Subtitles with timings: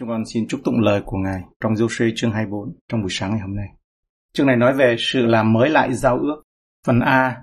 [0.00, 3.30] Chúng con xin chúc tụng lời của Ngài trong Giô-suê chương 24 trong buổi sáng
[3.30, 3.66] ngày hôm nay.
[4.32, 6.42] Chương này nói về sự làm mới lại giao ước.
[6.86, 7.36] Phần A,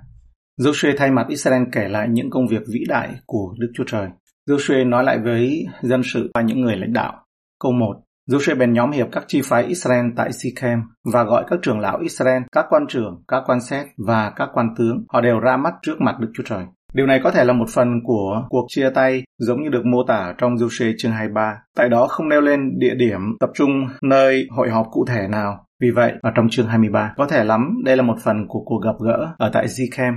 [0.60, 4.08] Giô-suê thay mặt Israel kể lại những công việc vĩ đại của Đức Chúa Trời.
[4.46, 7.24] Giô-suê nói lại với dân sự và những người lãnh đạo.
[7.60, 7.96] Câu 1,
[8.30, 10.78] Joshua bèn nhóm hiệp các chi phái Israel tại Sikhem
[11.12, 14.66] và gọi các trưởng lão Israel, các quan trưởng, các quan xét và các quan
[14.78, 15.04] tướng.
[15.08, 16.64] Họ đều ra mắt trước mặt Đức Chúa Trời.
[16.94, 20.02] Điều này có thể là một phần của cuộc chia tay giống như được mô
[20.02, 21.54] tả trong Giuse chương 23.
[21.76, 23.70] Tại đó không nêu lên địa điểm tập trung
[24.02, 25.64] nơi hội họp cụ thể nào.
[25.82, 28.78] Vì vậy, ở trong chương 23, có thể lắm đây là một phần của cuộc
[28.84, 30.12] gặp gỡ ở tại Zichem.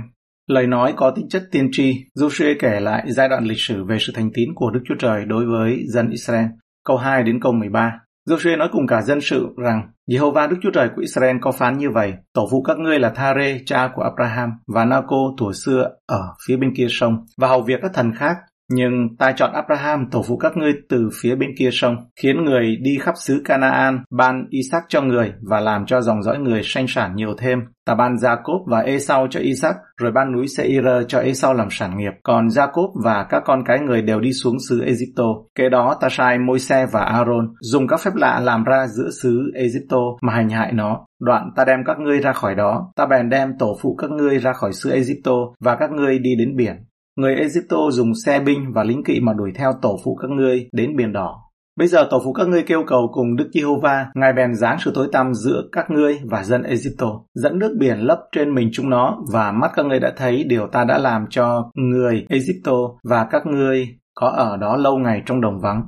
[0.46, 3.96] Lời nói có tính chất tiên tri, Joshua kể lại giai đoạn lịch sử về
[4.00, 6.46] sự thành tín của Đức Chúa Trời đối với dân Israel.
[6.84, 7.98] Câu 2 đến câu 13.
[8.28, 11.78] Joshua nói cùng cả dân sự rằng Jehovah Đức Chúa Trời của Israel có phán
[11.78, 15.88] như vậy, tổ phụ các ngươi là Thare, cha của Abraham, và Naco tuổi xưa
[16.06, 18.36] ở phía bên kia sông, và hầu việc các thần khác
[18.74, 22.76] nhưng ta chọn Abraham, tổ phụ các ngươi từ phía bên kia sông, khiến người
[22.82, 26.86] đi khắp xứ Canaan, ban Isaac cho người và làm cho dòng dõi người sanh
[26.88, 27.58] sản nhiều thêm.
[27.86, 31.98] Ta ban Jacob và Esau cho Isaac, rồi ban núi Seir cho Esau làm sản
[31.98, 32.12] nghiệp.
[32.22, 35.24] Còn Jacob và các con cái người đều đi xuống xứ Egypto.
[35.54, 39.50] Kế đó ta sai Môi-se và Aaron dùng các phép lạ làm ra giữa xứ
[39.54, 41.06] Egypto mà hành hại nó.
[41.20, 44.38] Đoạn ta đem các ngươi ra khỏi đó, ta bèn đem tổ phụ các ngươi
[44.38, 46.74] ra khỏi xứ Egypto và các ngươi đi đến biển.
[47.16, 50.68] Người Egypto dùng xe binh và lính kỵ mà đuổi theo tổ phụ các ngươi
[50.72, 51.52] đến biển đỏ.
[51.78, 54.92] Bây giờ tổ phụ các ngươi kêu cầu cùng Đức Giê-hô-va, Ngài bèn giáng sự
[54.94, 58.90] tối tăm giữa các ngươi và dân Egypto, dẫn nước biển lấp trên mình chúng
[58.90, 62.72] nó và mắt các ngươi đã thấy điều ta đã làm cho người Egypto
[63.04, 65.82] và các ngươi có ở đó lâu ngày trong đồng vắng.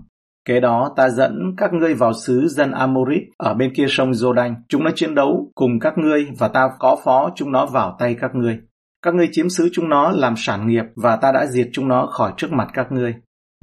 [0.48, 4.54] Kế đó ta dẫn các ngươi vào xứ dân Amorit ở bên kia sông Jordan.
[4.68, 8.16] Chúng nó chiến đấu cùng các ngươi và ta có phó chúng nó vào tay
[8.20, 8.58] các ngươi.
[9.04, 12.06] Các ngươi chiếm xứ chúng nó làm sản nghiệp và ta đã diệt chúng nó
[12.06, 13.14] khỏi trước mặt các ngươi.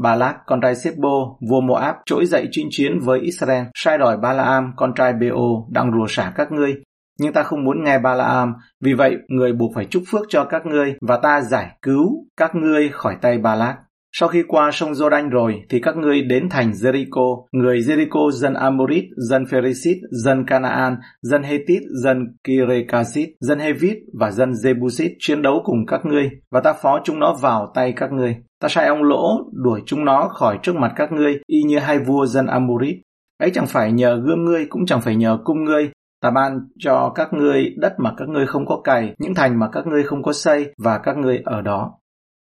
[0.01, 4.73] Balak, con trai Sebo, vua Moab, trỗi dậy chinh chiến với Israel, sai đòi Balaam,
[4.75, 6.75] con trai Beo, đang rùa xả các ngươi.
[7.19, 10.65] Nhưng ta không muốn nghe Balaam, vì vậy người buộc phải chúc phước cho các
[10.65, 13.77] ngươi và ta giải cứu các ngươi khỏi tay Balak.
[14.13, 18.53] Sau khi qua sông Jordan rồi thì các ngươi đến thành Jericho, người Jericho dân
[18.53, 25.41] Amorit, dân Pherisit, dân Canaan, dân Hethit, dân Kirekasit, dân Hevit và dân Jebusit chiến
[25.41, 28.35] đấu cùng các ngươi và ta phó chúng nó vào tay các ngươi.
[28.61, 31.99] Ta sai ông lỗ đuổi chúng nó khỏi trước mặt các ngươi y như hai
[31.99, 32.95] vua dân Amorit.
[33.39, 37.11] Ấy chẳng phải nhờ gươm ngươi cũng chẳng phải nhờ cung ngươi, Ta ban cho
[37.15, 40.23] các ngươi đất mà các ngươi không có cày, những thành mà các ngươi không
[40.23, 41.93] có xây và các ngươi ở đó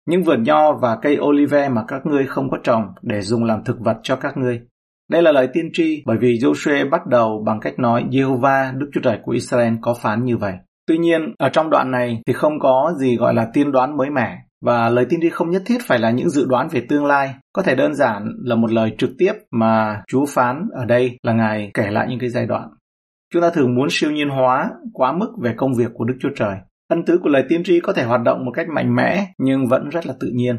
[0.08, 3.64] những vườn nho và cây olive mà các ngươi không có trồng để dùng làm
[3.64, 4.60] thực vật cho các ngươi.
[5.10, 8.90] Đây là lời tiên tri bởi vì Joshua bắt đầu bằng cách nói Jehovah Đức
[8.92, 10.54] Chúa Trời của Israel có phán như vậy.
[10.86, 14.10] Tuy nhiên, ở trong đoạn này thì không có gì gọi là tiên đoán mới
[14.10, 17.06] mẻ và lời tiên tri không nhất thiết phải là những dự đoán về tương
[17.06, 21.18] lai, có thể đơn giản là một lời trực tiếp mà Chúa phán ở đây
[21.22, 22.68] là Ngài kể lại những cái giai đoạn.
[23.32, 26.30] Chúng ta thường muốn siêu nhiên hóa quá mức về công việc của Đức Chúa
[26.36, 26.54] Trời.
[26.90, 29.66] Ân tứ của lời tiên tri có thể hoạt động một cách mạnh mẽ nhưng
[29.66, 30.56] vẫn rất là tự nhiên.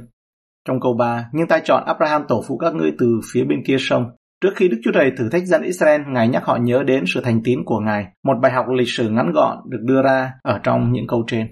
[0.68, 3.76] Trong câu 3, nhưng ta chọn Abraham tổ phụ các ngươi từ phía bên kia
[3.80, 4.06] sông.
[4.42, 7.22] Trước khi Đức Chúa Trời thử thách dân Israel, Ngài nhắc họ nhớ đến sự
[7.22, 8.06] thành tín của Ngài.
[8.24, 11.48] Một bài học lịch sử ngắn gọn được đưa ra ở trong những câu trên.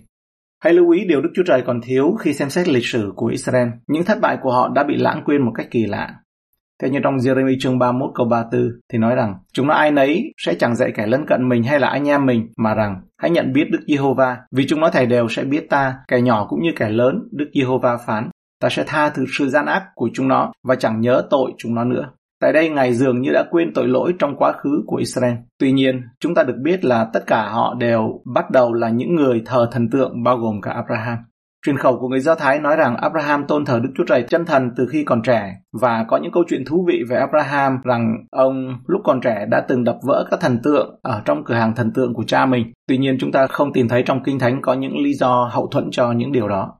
[0.64, 3.28] Hãy lưu ý điều Đức Chúa Trời còn thiếu khi xem xét lịch sử của
[3.28, 3.68] Israel.
[3.88, 6.16] Những thất bại của họ đã bị lãng quên một cách kỳ lạ.
[6.82, 10.34] Thế như trong Jeremy chương 31 câu 34 thì nói rằng chúng nó ai nấy
[10.38, 13.32] sẽ chẳng dạy kẻ lân cận mình hay là anh em mình mà rằng hãy
[13.32, 16.62] nhận biết Đức Giê-hô-va vì chúng nó thầy đều sẽ biết ta, kẻ nhỏ cũng
[16.62, 18.30] như kẻ lớn, Đức Giê-hô-va phán.
[18.62, 21.76] Ta sẽ tha thứ sự gian ác của chúng nó và chẳng nhớ tội chúng
[21.76, 22.10] nó nữa.
[22.42, 25.34] Tại đây Ngài dường như đã quên tội lỗi trong quá khứ của Israel.
[25.60, 29.16] Tuy nhiên, chúng ta được biết là tất cả họ đều bắt đầu là những
[29.16, 31.18] người thờ thần tượng bao gồm cả Abraham.
[31.66, 34.46] Truyền khẩu của người Do Thái nói rằng Abraham tôn thờ Đức Chúa Trời chân
[34.46, 38.16] thần từ khi còn trẻ và có những câu chuyện thú vị về Abraham rằng
[38.32, 41.76] ông lúc còn trẻ đã từng đập vỡ các thần tượng ở trong cửa hàng
[41.76, 42.72] thần tượng của cha mình.
[42.88, 45.68] Tuy nhiên chúng ta không tìm thấy trong Kinh Thánh có những lý do hậu
[45.68, 46.80] thuẫn cho những điều đó.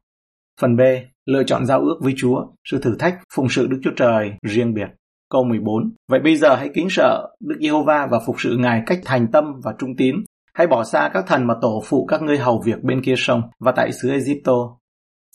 [0.62, 0.82] Phần B.
[1.26, 4.74] Lựa chọn giao ước với Chúa, sự thử thách, phụng sự Đức Chúa Trời riêng
[4.74, 4.88] biệt.
[5.32, 5.94] Câu 14.
[6.12, 9.44] Vậy bây giờ hãy kính sợ Đức Giê-hô-va và phục sự Ngài cách thành tâm
[9.64, 10.16] và trung tín,
[10.60, 13.42] Hãy bỏ xa các thần mà tổ phụ các ngươi hầu việc bên kia sông
[13.60, 14.54] và tại xứ Egypto.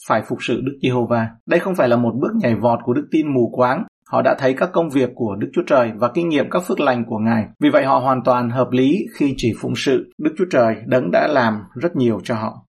[0.08, 1.28] Phải phục sự Đức Giê-hô-va.
[1.46, 3.84] Đây không phải là một bước nhảy vọt của đức tin mù quáng.
[4.06, 6.80] Họ đã thấy các công việc của Đức Chúa Trời và kinh nghiệm các phước
[6.80, 7.44] lành của Ngài.
[7.60, 11.10] Vì vậy họ hoàn toàn hợp lý khi chỉ phụng sự Đức Chúa Trời đấng
[11.10, 12.66] đã làm rất nhiều cho họ.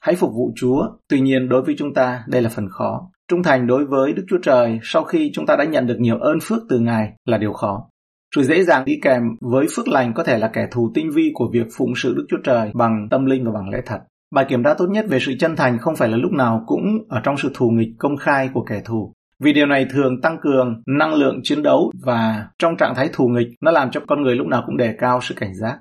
[0.00, 0.88] Hãy phục vụ Chúa.
[1.08, 3.10] Tuy nhiên đối với chúng ta, đây là phần khó.
[3.28, 6.18] Trung thành đối với Đức Chúa Trời sau khi chúng ta đã nhận được nhiều
[6.18, 7.89] ơn phước từ Ngài là điều khó.
[8.36, 11.30] Sự dễ dàng đi kèm với phước lành có thể là kẻ thù tinh vi
[11.34, 13.98] của việc phụng sự Đức Chúa Trời bằng tâm linh và bằng lẽ thật.
[14.34, 16.98] Bài kiểm tra tốt nhất về sự chân thành không phải là lúc nào cũng
[17.08, 19.12] ở trong sự thù nghịch công khai của kẻ thù.
[19.42, 23.28] vì điều này thường tăng cường năng lượng chiến đấu và trong trạng thái thù
[23.28, 25.78] nghịch, nó làm cho con người lúc nào cũng đề cao sự cảnh giác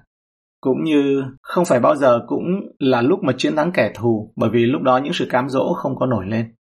[0.61, 2.45] cũng như không phải bao giờ cũng
[2.79, 5.73] là lúc mà chiến thắng kẻ thù, bởi vì lúc đó những sự cám dỗ
[5.73, 6.53] không có nổi lên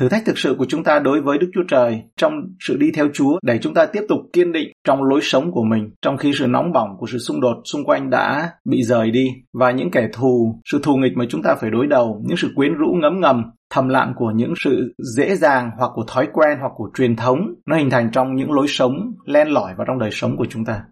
[0.00, 2.90] Thử thách thực sự của chúng ta đối với Đức Chúa Trời trong sự đi
[2.94, 6.16] theo Chúa để chúng ta tiếp tục kiên định trong lối sống của mình trong
[6.16, 9.70] khi sự nóng bỏng của sự xung đột xung quanh đã bị rời đi và
[9.70, 12.74] những kẻ thù, sự thù nghịch mà chúng ta phải đối đầu, những sự quyến
[12.74, 16.72] rũ ngấm ngầm, thầm lặng của những sự dễ dàng hoặc của thói quen hoặc
[16.76, 18.92] của truyền thống nó hình thành trong những lối sống
[19.26, 20.82] len lỏi vào trong đời sống của chúng ta.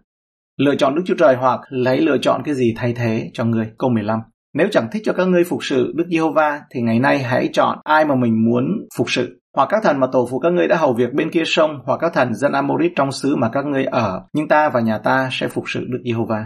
[0.57, 3.71] Lựa chọn Đức Chúa Trời hoặc lấy lựa chọn cái gì thay thế cho người.
[3.77, 4.19] Câu 15.
[4.55, 7.77] Nếu chẳng thích cho các ngươi phục sự Đức Giê-hô-va thì ngày nay hãy chọn
[7.83, 8.65] ai mà mình muốn
[8.97, 11.43] phục sự hoặc các thần mà tổ phụ các ngươi đã hầu việc bên kia
[11.45, 14.79] sông hoặc các thần dân Amorit trong xứ mà các ngươi ở nhưng ta và
[14.79, 16.45] nhà ta sẽ phục sự Đức Giê-hô-va.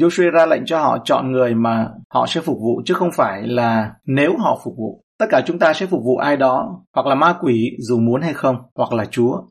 [0.00, 3.42] Joshua ra lệnh cho họ chọn người mà họ sẽ phục vụ chứ không phải
[3.46, 5.02] là nếu họ phục vụ.
[5.18, 8.22] Tất cả chúng ta sẽ phục vụ ai đó, hoặc là ma quỷ dù muốn
[8.22, 9.42] hay không, hoặc là Chúa.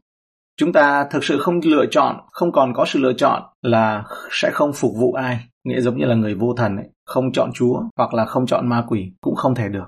[0.59, 4.49] Chúng ta thực sự không lựa chọn, không còn có sự lựa chọn là sẽ
[4.53, 7.83] không phục vụ ai, nghĩa giống như là người vô thần ấy, không chọn Chúa
[7.97, 9.85] hoặc là không chọn ma quỷ cũng không thể được.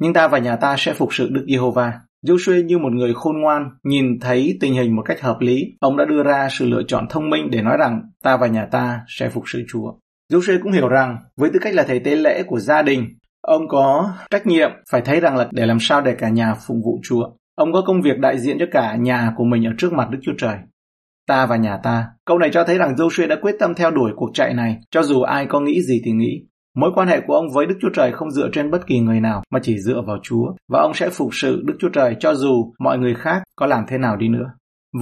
[0.00, 1.92] Nhưng ta và nhà ta sẽ phục sự Đức Giê-hô-va.
[2.26, 5.96] Joshua như một người khôn ngoan, nhìn thấy tình hình một cách hợp lý, ông
[5.96, 9.00] đã đưa ra sự lựa chọn thông minh để nói rằng ta và nhà ta
[9.08, 9.92] sẽ phục sự Chúa.
[10.32, 13.08] Joshua cũng hiểu rằng với tư cách là thầy tế lễ của gia đình,
[13.40, 16.76] ông có trách nhiệm phải thấy rằng là để làm sao để cả nhà phục
[16.84, 17.30] vụ Chúa.
[17.56, 20.18] Ông có công việc đại diện cho cả nhà của mình ở trước mặt Đức
[20.22, 20.56] Chúa Trời.
[21.26, 22.06] Ta và nhà ta.
[22.26, 25.02] Câu này cho thấy rằng Joshua đã quyết tâm theo đuổi cuộc chạy này, cho
[25.02, 26.46] dù ai có nghĩ gì thì nghĩ.
[26.76, 29.20] Mối quan hệ của ông với Đức Chúa Trời không dựa trên bất kỳ người
[29.20, 32.34] nào mà chỉ dựa vào Chúa, và ông sẽ phục sự Đức Chúa Trời cho
[32.34, 34.46] dù mọi người khác có làm thế nào đi nữa.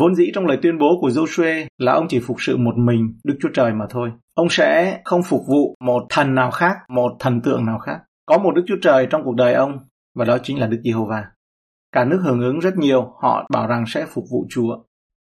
[0.01, 3.15] Vốn dĩ trong lời tuyên bố của Joshua là ông chỉ phục sự một mình
[3.25, 4.11] Đức Chúa Trời mà thôi.
[4.35, 7.99] Ông sẽ không phục vụ một thần nào khác, một thần tượng nào khác.
[8.27, 9.79] Có một Đức Chúa Trời trong cuộc đời ông,
[10.15, 11.25] và đó chính là Đức Giê-hô-va.
[11.93, 14.77] Cả nước hưởng ứng rất nhiều, họ bảo rằng sẽ phục vụ Chúa.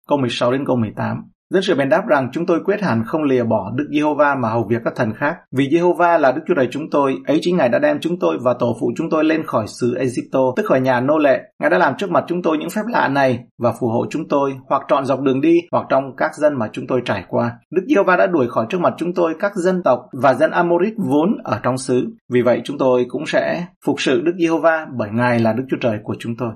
[0.08, 1.22] Câu 16 đến câu 18.
[1.50, 4.48] Dân sự bèn đáp rằng chúng tôi quyết hẳn không lìa bỏ Đức Giê-hô-va mà
[4.48, 5.36] hầu việc các thần khác.
[5.56, 8.38] Vì Giê-hô-va là Đức Chúa Trời chúng tôi, ấy chính Ngài đã đem chúng tôi
[8.42, 11.40] và tổ phụ chúng tôi lên khỏi xứ Egypto, tức khỏi nhà nô lệ.
[11.60, 14.28] Ngài đã làm trước mặt chúng tôi những phép lạ này và phù hộ chúng
[14.28, 17.52] tôi, hoặc trọn dọc đường đi, hoặc trong các dân mà chúng tôi trải qua.
[17.70, 20.94] Đức Giê-hô-va đã đuổi khỏi trước mặt chúng tôi các dân tộc và dân Amorit
[20.96, 22.06] vốn ở trong xứ.
[22.32, 25.78] Vì vậy chúng tôi cũng sẽ phục sự Đức Giê-hô-va bởi Ngài là Đức Chúa
[25.80, 26.50] Trời của chúng tôi.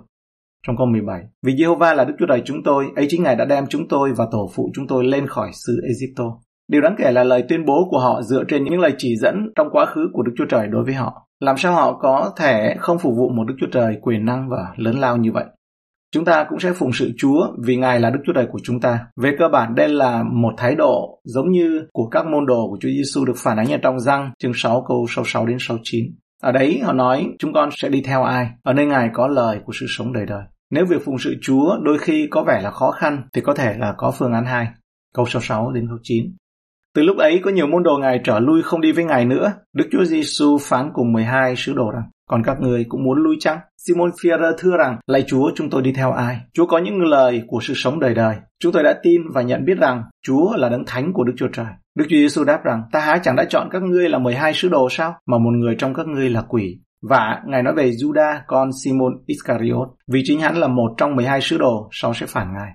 [0.67, 3.45] Trong câu 17, vì Jehovah là Đức Chúa Trời chúng tôi, ấy chính Ngài đã
[3.45, 6.25] đem chúng tôi và tổ phụ chúng tôi lên khỏi xứ Egypto.
[6.69, 9.37] Điều đáng kể là lời tuyên bố của họ dựa trên những lời chỉ dẫn
[9.57, 11.27] trong quá khứ của Đức Chúa Trời đối với họ.
[11.41, 14.75] Làm sao họ có thể không phục vụ một Đức Chúa Trời quyền năng và
[14.77, 15.45] lớn lao như vậy?
[16.13, 18.81] Chúng ta cũng sẽ phụng sự Chúa vì Ngài là Đức Chúa Trời của chúng
[18.81, 19.07] ta.
[19.23, 22.79] Về cơ bản đây là một thái độ giống như của các môn đồ của
[22.81, 26.05] Chúa Giêsu được phản ánh ở trong răng chương 6 câu 66 đến 69.
[26.43, 28.51] Ở đấy họ nói chúng con sẽ đi theo ai?
[28.63, 30.43] Ở nơi Ngài có lời của sự sống đời đời.
[30.71, 33.75] Nếu việc phụng sự Chúa đôi khi có vẻ là khó khăn thì có thể
[33.79, 34.69] là có phương án 2.
[35.15, 36.25] Câu 66 đến câu 9.
[36.95, 39.53] Từ lúc ấy có nhiều môn đồ Ngài trở lui không đi với Ngài nữa.
[39.73, 43.37] Đức Chúa Giêsu phán cùng 12 sứ đồ rằng còn các người cũng muốn lui
[43.41, 43.59] chăng?
[43.77, 46.41] Simon Pierre thưa rằng, lạy Chúa, chúng tôi đi theo ai?
[46.53, 48.37] Chúa có những lời của sự sống đời đời.
[48.61, 51.49] Chúng tôi đã tin và nhận biết rằng Chúa là đấng thánh của Đức Chúa
[51.53, 51.67] Trời.
[51.97, 54.69] Đức Chúa Giêsu đáp rằng, ta há chẳng đã chọn các ngươi là 12 sứ
[54.69, 55.15] đồ sao?
[55.27, 56.81] Mà một người trong các ngươi là quỷ.
[57.03, 61.41] Và Ngài nói về Judas con Simon Iscariot, vì chính hắn là một trong 12
[61.41, 62.71] sứ đồ sau sẽ phản Ngài.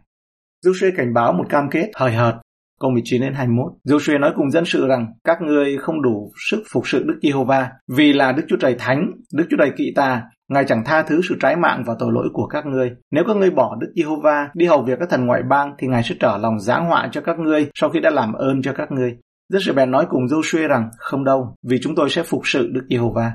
[0.65, 2.35] Joshua cảnh báo một cam kết hời hợt.
[2.79, 3.71] Câu 19 đến 21.
[3.87, 7.69] Joshua nói cùng dân sự rằng các ngươi không đủ sức phục sự Đức Giê-hô-va
[7.97, 11.21] vì là Đức Chúa Trời Thánh, Đức Chúa Trời kỵ ta, Ngài chẳng tha thứ
[11.29, 12.91] sự trái mạng và tội lỗi của các ngươi.
[13.11, 16.03] Nếu các ngươi bỏ Đức Giê-hô-va đi hầu việc các thần ngoại bang thì Ngài
[16.03, 18.91] sẽ trở lòng giáng họa cho các ngươi sau khi đã làm ơn cho các
[18.91, 19.17] ngươi.
[19.53, 22.69] Dân sự bèn nói cùng Joshua rằng không đâu, vì chúng tôi sẽ phục sự
[22.73, 23.31] Đức Giê-hô-va.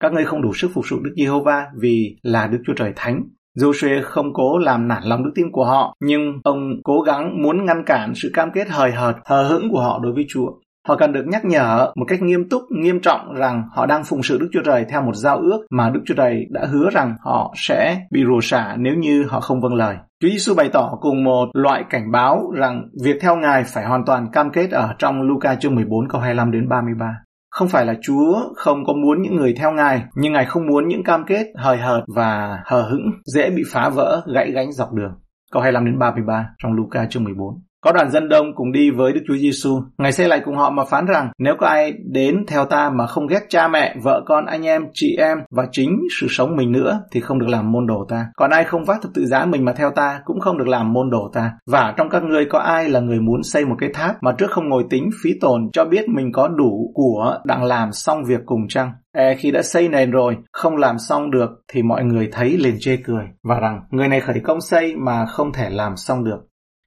[0.00, 3.22] Các ngươi không đủ sức phục sự Đức Giê-hô-va vì là Đức Chúa Trời Thánh.
[3.58, 7.64] Joshua không cố làm nản lòng đức tin của họ, nhưng ông cố gắng muốn
[7.64, 10.52] ngăn cản sự cam kết hời hợt, hờ hững của họ đối với Chúa.
[10.88, 14.22] Họ cần được nhắc nhở một cách nghiêm túc, nghiêm trọng rằng họ đang phụng
[14.22, 17.16] sự Đức Chúa Trời theo một giao ước mà Đức Chúa Trời đã hứa rằng
[17.20, 19.96] họ sẽ bị rủa xả nếu như họ không vâng lời.
[20.20, 24.04] Chúa Giêsu bày tỏ cùng một loại cảnh báo rằng việc theo Ngài phải hoàn
[24.04, 27.06] toàn cam kết ở trong Luca chương 14 câu 25 đến 33.
[27.50, 30.88] Không phải là Chúa không có muốn những người theo Ngài, nhưng Ngài không muốn
[30.88, 34.92] những cam kết hời hợt và hờ hững dễ bị phá vỡ, gãy gánh dọc
[34.92, 35.12] đường.
[35.52, 37.62] Câu 25 đến 33 trong Luca chương 14.
[37.84, 39.80] Có đoàn dân đông cùng đi với Đức Chúa Giêsu.
[39.98, 43.06] Ngài xây lại cùng họ mà phán rằng nếu có ai đến theo ta mà
[43.06, 46.72] không ghét cha mẹ, vợ con, anh em, chị em và chính sự sống mình
[46.72, 48.26] nữa thì không được làm môn đồ ta.
[48.36, 50.92] Còn ai không vác thập tự giá mình mà theo ta cũng không được làm
[50.92, 51.52] môn đồ ta.
[51.66, 54.50] Và trong các ngươi có ai là người muốn xây một cái tháp mà trước
[54.50, 58.40] không ngồi tính phí tồn cho biết mình có đủ của đang làm xong việc
[58.46, 58.92] cùng chăng?
[59.16, 62.76] e khi đã xây nền rồi, không làm xong được thì mọi người thấy liền
[62.80, 66.38] chê cười và rằng người này khởi công xây mà không thể làm xong được.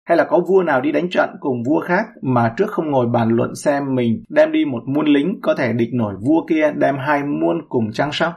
[0.08, 3.08] Hay là có vua nào đi đánh trận cùng vua khác mà trước không ngồi
[3.08, 6.72] bàn luận xem mình đem đi một muôn lính có thể địch nổi vua kia
[6.76, 8.34] đem hai muôn cùng trang sóc?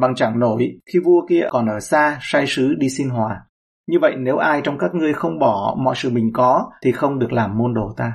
[0.00, 3.40] Bằng chẳng nổi khi vua kia còn ở xa sai sứ đi xin hòa.
[3.88, 7.18] Như vậy nếu ai trong các ngươi không bỏ mọi sự mình có thì không
[7.18, 8.12] được làm môn đồ ta.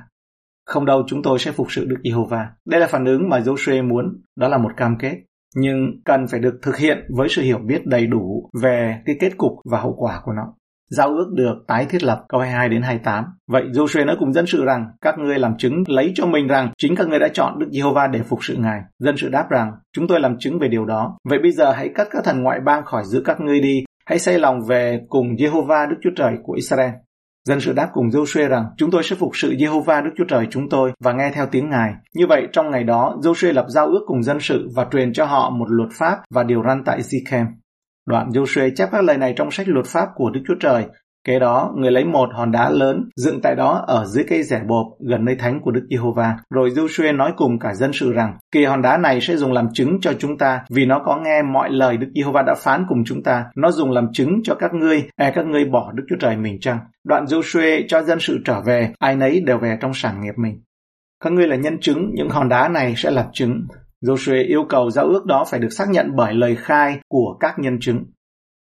[0.66, 2.50] Không đâu chúng tôi sẽ phục sự Đức Giê-hô-va.
[2.66, 5.16] Đây là phản ứng mà Joshua muốn, đó là một cam kết.
[5.56, 9.38] Nhưng cần phải được thực hiện với sự hiểu biết đầy đủ về cái kết
[9.38, 10.54] cục và hậu quả của nó.
[10.92, 13.26] Giao ước được tái thiết lập câu 22 đến 28.
[13.48, 16.72] Vậy Joshua nói cùng dân sự rằng các ngươi làm chứng lấy cho mình rằng
[16.78, 18.82] chính các ngươi đã chọn Đức Giê-hô-va để phục sự Ngài.
[19.00, 21.18] Dân sự đáp rằng chúng tôi làm chứng về điều đó.
[21.30, 23.84] Vậy bây giờ hãy cắt các thần ngoại bang khỏi giữa các ngươi đi.
[24.06, 26.92] Hãy xây lòng về cùng Giê-hô-va Đức Chúa Trời của Israel.
[27.48, 30.48] Dân sự đáp cùng Joshua rằng chúng tôi sẽ phục sự Jehovah Đức Chúa Trời
[30.52, 31.94] chúng tôi và nghe theo tiếng Ngài.
[32.16, 35.26] Như vậy trong ngày đó, Joshua lập giao ước cùng dân sự và truyền cho
[35.26, 37.46] họ một luật pháp và điều răn tại Zichem.
[38.06, 40.86] Đoạn Joshua chép các lời này trong sách luật pháp của Đức Chúa Trời
[41.24, 44.62] Kế đó, người lấy một hòn đá lớn dựng tại đó ở dưới cây rẻ
[44.68, 46.38] bộp gần nơi thánh của Đức Giê-hô-va.
[46.50, 49.68] Rồi Joshua nói cùng cả dân sự rằng, kỳ hòn đá này sẽ dùng làm
[49.74, 53.04] chứng cho chúng ta, vì nó có nghe mọi lời Đức Giê-hô-va đã phán cùng
[53.06, 53.46] chúng ta.
[53.56, 56.60] Nó dùng làm chứng cho các ngươi, e các ngươi bỏ Đức Chúa Trời mình
[56.60, 56.80] chăng?
[57.04, 60.62] Đoạn Joshua cho dân sự trở về, ai nấy đều về trong sản nghiệp mình.
[61.24, 63.68] Các ngươi là nhân chứng, những hòn đá này sẽ làm chứng.
[64.06, 67.60] Joshua yêu cầu giao ước đó phải được xác nhận bởi lời khai của các
[67.60, 68.06] nhân chứng.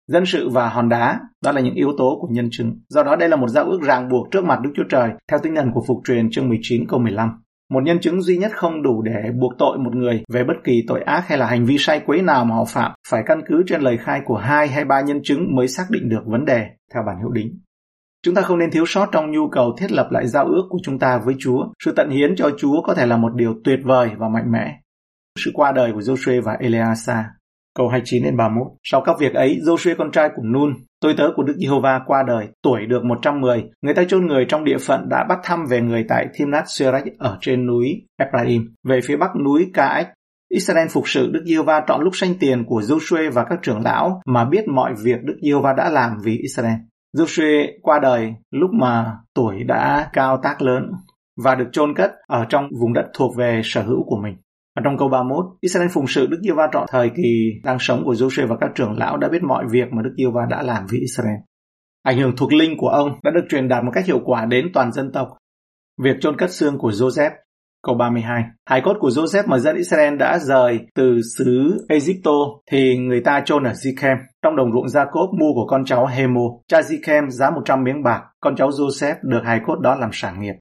[0.08, 2.80] Dân sự và hòn đá, đó là những yếu tố của nhân chứng.
[2.90, 5.40] Do đó đây là một giao ước ràng buộc trước mặt Đức Chúa Trời theo
[5.44, 7.30] tinh thần của phục truyền chương 19 câu 15.
[7.70, 10.84] Một nhân chứng duy nhất không đủ để buộc tội một người về bất kỳ
[10.88, 13.64] tội ác hay là hành vi sai quấy nào mà họ phạm, phải căn cứ
[13.68, 16.66] trên lời khai của hai hay ba nhân chứng mới xác định được vấn đề
[16.94, 17.60] theo bản hiệu đính.
[18.24, 20.80] Chúng ta không nên thiếu sót trong nhu cầu thiết lập lại giao ước của
[20.84, 21.66] chúng ta với Chúa.
[21.86, 24.80] Sự tận hiến cho Chúa có thể là một điều tuyệt vời và mạnh mẽ.
[25.38, 27.26] Sự qua đời của Joshua và Eleasa
[27.78, 28.68] Câu 29 đến 31.
[28.84, 32.24] Sau các việc ấy, Joshua con trai của Nun, tôi tớ của Đức Giê-hô-va qua
[32.28, 33.64] đời, tuổi được 110.
[33.82, 37.06] Người ta chôn người trong địa phận đã bắt thăm về người tại Thimnat Serach
[37.20, 40.10] ở trên núi Ephraim, về phía bắc núi Ca-ách.
[40.50, 44.22] Israel phục sự Đức Giê-hô-va trọn lúc sanh tiền của Joshua và các trưởng lão
[44.26, 46.76] mà biết mọi việc Đức Giê-hô-va đã làm vì Israel.
[47.18, 50.92] Joshua qua đời lúc mà tuổi đã cao tác lớn
[51.44, 54.36] và được chôn cất ở trong vùng đất thuộc về sở hữu của mình
[54.78, 58.14] và trong câu 31, Israel phụng sự Đức Giê-va trọn thời kỳ đang sống của
[58.14, 61.00] Joshua và các trưởng lão đã biết mọi việc mà Đức Giê-va đã làm với
[61.00, 61.38] Israel.
[62.04, 64.66] Ảnh hưởng thuộc linh của ông đã được truyền đạt một cách hiệu quả đến
[64.74, 65.28] toàn dân tộc.
[66.04, 67.32] Việc chôn cất xương của Joseph
[67.84, 68.44] Câu 32.
[68.70, 72.32] Hải cốt của Joseph mà dân Israel đã rời từ xứ Egypto
[72.72, 74.18] thì người ta chôn ở Zichem.
[74.44, 76.42] Trong đồng ruộng Jacob mua của con cháu Hemo.
[76.68, 78.22] Cha Zichem giá 100 miếng bạc.
[78.42, 80.54] Con cháu Joseph được hải cốt đó làm sản nghiệp.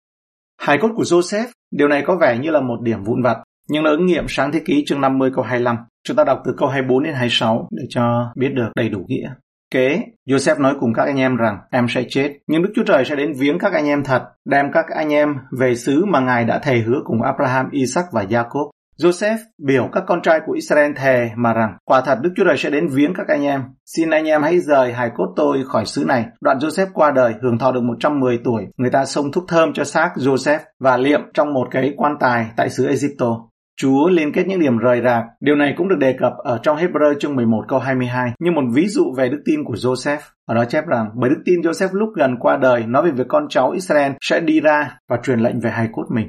[0.60, 3.36] Hải cốt của Joseph, điều này có vẻ như là một điểm vụn vặt,
[3.68, 5.76] nhưng nó ứng nghiệm sáng thế ký chương 50 câu 25.
[6.06, 9.30] Chúng ta đọc từ câu 24 đến 26 để cho biết được đầy đủ nghĩa.
[9.70, 13.04] Kế, Joseph nói cùng các anh em rằng em sẽ chết, nhưng Đức Chúa Trời
[13.04, 16.44] sẽ đến viếng các anh em thật, đem các anh em về xứ mà Ngài
[16.44, 18.70] đã thề hứa cùng Abraham, Isaac và Jacob.
[19.02, 22.56] Joseph biểu các con trai của Israel thề mà rằng quả thật Đức Chúa Trời
[22.56, 23.62] sẽ đến viếng các anh em.
[23.86, 26.26] Xin anh em hãy rời hài cốt tôi khỏi xứ này.
[26.40, 28.66] Đoạn Joseph qua đời hưởng thọ được 110 tuổi.
[28.76, 32.46] Người ta xông thuốc thơm cho xác Joseph và liệm trong một cái quan tài
[32.56, 33.48] tại xứ Egypto.
[33.80, 35.24] Chúa liên kết những điểm rời rạc.
[35.40, 38.62] Điều này cũng được đề cập ở trong Hebrew chương 11 câu 22 như một
[38.74, 40.18] ví dụ về đức tin của Joseph.
[40.46, 43.26] Ở đó chép rằng, bởi đức tin Joseph lúc gần qua đời nói về việc
[43.28, 46.28] con cháu Israel sẽ đi ra và truyền lệnh về hài cốt mình.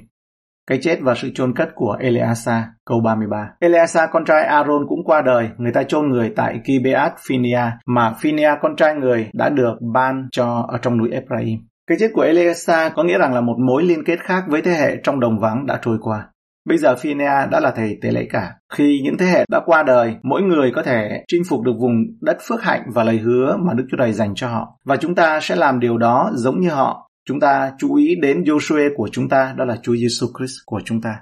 [0.68, 3.50] Cái chết và sự chôn cất của Eleasa, câu 33.
[3.60, 8.14] Eleasa con trai Aaron cũng qua đời, người ta chôn người tại Gibeat Phinia, mà
[8.20, 11.60] Phinia con trai người đã được ban cho ở trong núi Ephraim.
[11.88, 14.72] Cái chết của Eleasa có nghĩa rằng là một mối liên kết khác với thế
[14.72, 16.26] hệ trong đồng vắng đã trôi qua.
[16.68, 18.54] Bây giờ Phinea đã là thầy tế lễ cả.
[18.74, 21.94] Khi những thế hệ đã qua đời, mỗi người có thể chinh phục được vùng
[22.22, 24.80] đất phước hạnh và lời hứa mà Đức Chúa Trời dành cho họ.
[24.86, 27.10] Và chúng ta sẽ làm điều đó giống như họ.
[27.28, 30.82] Chúng ta chú ý đến Joshua của chúng ta, đó là Chúa Giêsu Christ của
[30.86, 31.16] chúng ta.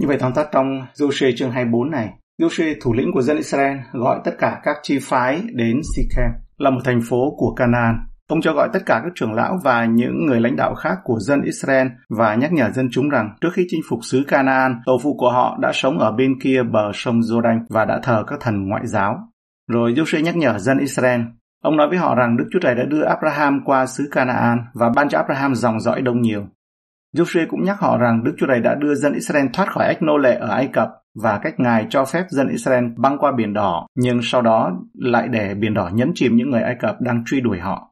[0.00, 2.08] Như vậy tóm tắt trong Joshua chương 24 này,
[2.40, 6.70] Joshua thủ lĩnh của dân Israel gọi tất cả các chi phái đến Sichem là
[6.70, 7.94] một thành phố của Canaan
[8.30, 11.18] Ông cho gọi tất cả các trưởng lão và những người lãnh đạo khác của
[11.20, 14.98] dân Israel và nhắc nhở dân chúng rằng trước khi chinh phục xứ Canaan, tổ
[15.02, 18.40] phụ của họ đã sống ở bên kia bờ sông Jordan và đã thờ các
[18.40, 19.18] thần ngoại giáo.
[19.70, 21.20] Rồi Joshua nhắc nhở dân Israel.
[21.62, 24.90] Ông nói với họ rằng Đức Chúa Trời đã đưa Abraham qua xứ Canaan và
[24.96, 26.46] ban cho Abraham dòng dõi đông nhiều.
[27.16, 30.02] Joshua cũng nhắc họ rằng Đức Chúa Trời đã đưa dân Israel thoát khỏi ách
[30.02, 30.88] nô lệ ở Ai Cập
[31.22, 35.28] và cách Ngài cho phép dân Israel băng qua biển đỏ, nhưng sau đó lại
[35.28, 37.89] để biển đỏ nhấn chìm những người Ai Cập đang truy đuổi họ.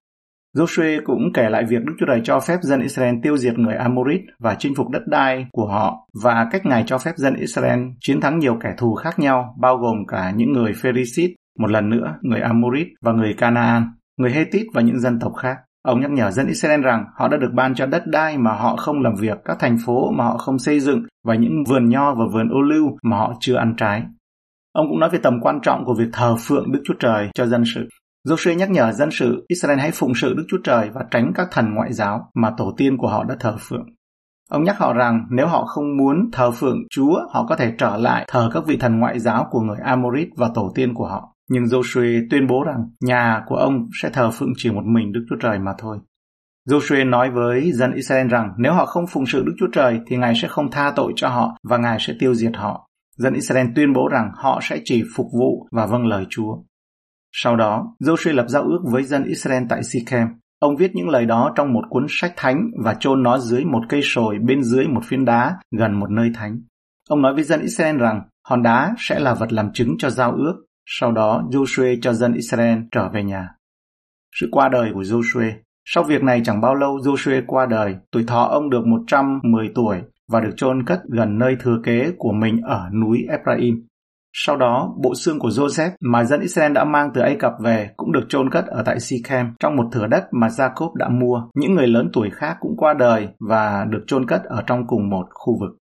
[0.58, 3.74] Joshua cũng kể lại việc Đức Chúa Trời cho phép dân Israel tiêu diệt người
[3.74, 7.80] Amorit và chinh phục đất đai của họ và cách Ngài cho phép dân Israel
[8.00, 11.90] chiến thắng nhiều kẻ thù khác nhau, bao gồm cả những người Pherisit, một lần
[11.90, 15.56] nữa người Amorit và người Canaan, người Hethit và những dân tộc khác.
[15.82, 18.76] Ông nhắc nhở dân Israel rằng họ đã được ban cho đất đai mà họ
[18.76, 22.14] không làm việc, các thành phố mà họ không xây dựng và những vườn nho
[22.14, 24.02] và vườn ô lưu mà họ chưa ăn trái.
[24.72, 27.46] Ông cũng nói về tầm quan trọng của việc thờ phượng Đức Chúa Trời cho
[27.46, 27.88] dân sự.
[28.26, 31.48] Joshua nhắc nhở dân sự Israel hãy phụng sự Đức Chúa Trời và tránh các
[31.50, 33.86] thần ngoại giáo mà tổ tiên của họ đã thờ phượng.
[34.50, 37.96] Ông nhắc họ rằng nếu họ không muốn thờ phượng Chúa, họ có thể trở
[37.96, 41.34] lại thờ các vị thần ngoại giáo của người Amorit và tổ tiên của họ.
[41.50, 45.26] Nhưng Joshua tuyên bố rằng nhà của ông sẽ thờ phượng chỉ một mình Đức
[45.30, 45.98] Chúa Trời mà thôi.
[46.68, 50.16] Joshua nói với dân Israel rằng nếu họ không phụng sự Đức Chúa Trời thì
[50.16, 52.88] Ngài sẽ không tha tội cho họ và Ngài sẽ tiêu diệt họ.
[53.16, 56.56] Dân Israel tuyên bố rằng họ sẽ chỉ phục vụ và vâng lời Chúa.
[57.42, 60.28] Sau đó, Joshua lập giao ước với dân Israel tại Sikhem.
[60.58, 63.82] Ông viết những lời đó trong một cuốn sách thánh và chôn nó dưới một
[63.88, 66.60] cây sồi bên dưới một phiến đá gần một nơi thánh.
[67.08, 70.32] Ông nói với dân Israel rằng hòn đá sẽ là vật làm chứng cho giao
[70.32, 70.54] ước.
[70.86, 73.48] Sau đó, Joshua cho dân Israel trở về nhà.
[74.40, 75.52] Sự qua đời của Joshua
[75.84, 79.98] Sau việc này chẳng bao lâu Joshua qua đời, tuổi thọ ông được 110 tuổi
[80.28, 83.87] và được chôn cất gần nơi thừa kế của mình ở núi Ephraim.
[84.32, 87.90] Sau đó, bộ xương của Joseph mà dân Israel đã mang từ Ai Cập về
[87.96, 91.42] cũng được chôn cất ở tại Sichem trong một thửa đất mà Jacob đã mua.
[91.54, 95.10] Những người lớn tuổi khác cũng qua đời và được chôn cất ở trong cùng
[95.10, 95.77] một khu vực.